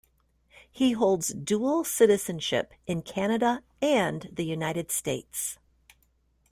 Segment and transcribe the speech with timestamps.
[0.71, 5.59] He holds dual citizenship in Canada and the United States.